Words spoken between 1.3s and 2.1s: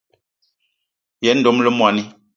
dom le moní.